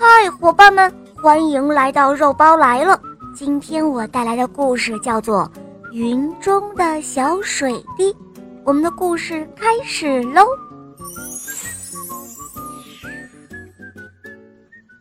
[0.00, 3.00] 嗨，伙伴们，欢迎来到肉包来了。
[3.34, 5.50] 今天我带来的故事叫做
[5.92, 8.12] 《云中的小水滴》。
[8.62, 10.46] 我们的故事开始喽。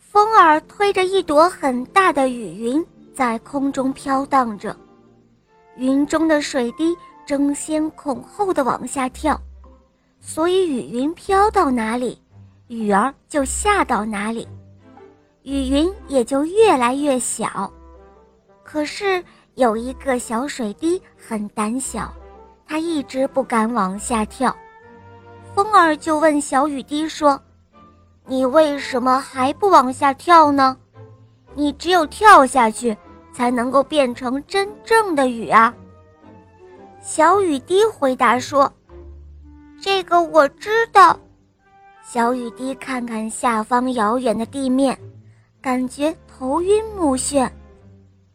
[0.00, 2.84] 风儿推着一朵很大的雨云
[3.14, 4.76] 在空中飘荡着，
[5.76, 9.40] 云中的水滴争先恐后的往下跳，
[10.18, 12.20] 所以雨云飘到哪里，
[12.66, 14.48] 雨儿就下到哪里。
[15.50, 17.68] 雨云也就越来越小，
[18.62, 19.20] 可是
[19.56, 22.14] 有一个小水滴很胆小，
[22.64, 24.56] 它一直不敢往下跳。
[25.52, 27.42] 风儿就问小雨滴说
[28.26, 30.76] ：“你为什么还不往下跳呢？
[31.56, 32.96] 你只有跳下去，
[33.32, 35.74] 才能够变成真正的雨啊！”
[37.02, 38.72] 小雨滴回答说
[39.82, 41.18] ：“这个我知道。”
[42.06, 44.96] 小雨滴看看下方遥远的地面。
[45.62, 47.46] 感觉头晕目眩，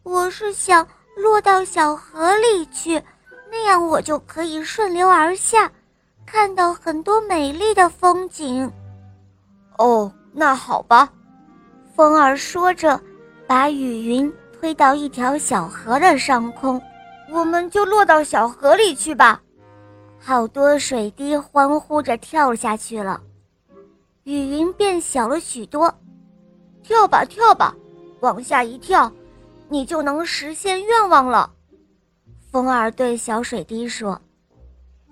[0.04, 3.02] 我是想落到小河里去，
[3.50, 5.68] 那样我就可以顺流而下，
[6.24, 8.70] 看到很多美丽的风景。
[9.76, 11.12] 哦，那好吧，
[11.96, 13.00] 风儿说着，
[13.44, 16.80] 把雨云推到一条小河的上空，
[17.32, 19.42] 我们就落到小河里去吧。
[20.16, 23.20] 好多水滴欢呼着跳下去了，
[24.22, 25.92] 雨云变小了许多。
[26.86, 27.74] 跳吧，跳吧，
[28.20, 29.10] 往下一跳，
[29.68, 31.50] 你就能实现愿望了。
[32.52, 34.20] 风儿对小水滴说：“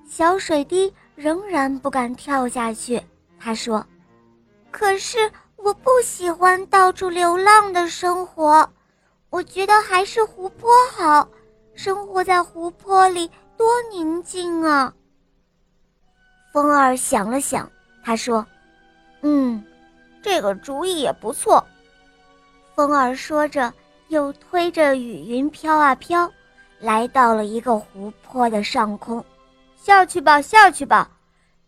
[0.08, 3.02] 小水滴仍然不敢跳下去。”
[3.41, 3.84] 他说
[4.70, 5.19] ：“可是
[5.56, 8.70] 我不喜欢到处流浪的生活，
[9.30, 11.28] 我觉得还是湖泊好，
[11.75, 14.95] 生活在湖泊里多宁静啊。”
[16.55, 17.69] 风儿想了想，
[18.05, 18.47] 他说
[19.22, 19.61] ：“嗯。”
[20.25, 21.62] 这个主意也不错，
[22.75, 23.70] 风儿说着，
[24.08, 26.33] 又推着雨云飘啊飘，
[26.78, 29.23] 来到了一个湖泊的上空。
[29.77, 31.11] 下去吧，下去吧，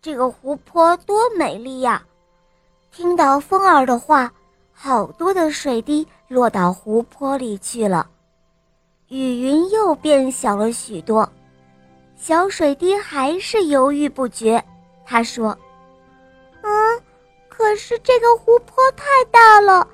[0.00, 2.02] 这个湖泊多美丽呀！
[2.90, 4.32] 听到风儿的话，
[4.72, 8.08] 好多的水滴落到湖泊里去了，
[9.08, 11.30] 雨云又变小了许多。
[12.16, 14.64] 小水滴还是犹豫不决，
[15.04, 15.54] 他说：“。”
[17.76, 19.86] 是这个湖泊太大了，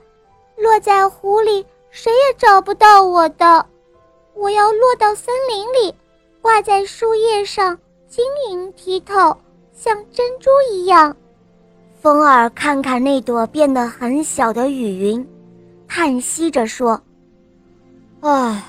[0.56, 3.66] 落在湖里谁也找不到我的。
[4.34, 5.94] 我要落到森林里，
[6.40, 7.78] 挂在树叶上，
[8.08, 9.36] 晶莹剔透，
[9.74, 11.14] 像珍珠一样。
[12.00, 15.28] 风儿看看那朵变得很小的雨云，
[15.86, 17.00] 叹息着说
[18.22, 18.62] ：“唉，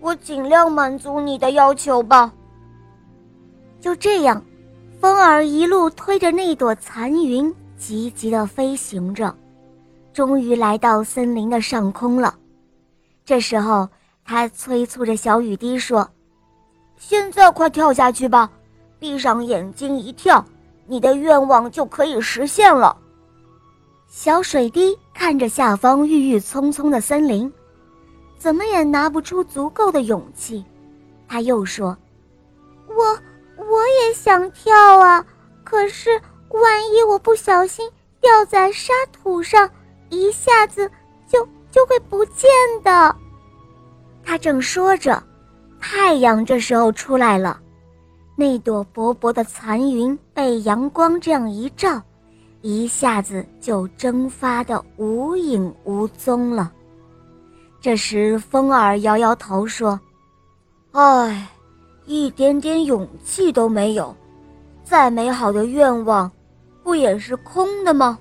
[0.00, 2.32] 我尽量满足你的要求吧。”
[3.80, 4.44] 就这样，
[5.00, 7.54] 风儿一路推着那朵残云。
[7.80, 9.34] 急急地飞行着，
[10.12, 12.34] 终于来到森林的上空了。
[13.24, 13.88] 这时候，
[14.22, 16.06] 他催促着小雨滴说
[16.98, 18.50] ：“现在快跳下去吧，
[18.98, 20.44] 闭上眼睛一跳，
[20.86, 22.94] 你的愿望就可以实现了。”
[24.06, 27.50] 小水滴看着下方郁郁葱葱的森林，
[28.36, 30.62] 怎么也拿不出足够的勇气。
[31.26, 31.96] 他又说
[32.86, 33.04] ：“我
[33.56, 35.24] 我也想跳啊，
[35.64, 36.20] 可是……”
[36.60, 37.88] 万一我不小心
[38.20, 39.68] 掉在沙土上，
[40.10, 40.90] 一下子
[41.26, 42.48] 就就会不见
[42.84, 43.14] 的。
[44.24, 45.22] 他正说着，
[45.80, 47.60] 太阳这时候出来了，
[48.36, 52.00] 那朵薄薄的残云被阳光这样一照，
[52.60, 56.70] 一下子就蒸发的无影无踪了。
[57.80, 59.98] 这时，风儿摇摇头说
[60.92, 61.48] ：“唉，
[62.04, 64.14] 一点点勇气都没有，
[64.84, 66.30] 再美好的愿望。”
[66.82, 68.18] 不也是空的吗？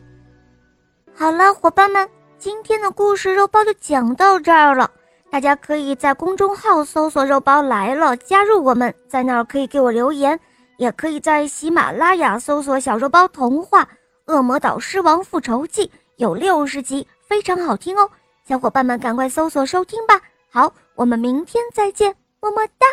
[1.16, 4.90] 好了，伙伴们，今天的故事肉包就讲到这儿了。
[5.30, 10.40] 大家可以在公众号搜索“肉包来了”，加入我们，在那儿可以给我留言，
[10.78, 13.84] 也可以在喜马拉雅搜索“小肉包童话
[14.26, 15.86] 《恶魔岛狮王复仇记》”，
[16.18, 18.10] 有六十集，非常好听哦。
[18.48, 20.20] 小伙伴们，赶快搜索收听吧。
[20.50, 22.88] 好，我们明天再见，么么哒。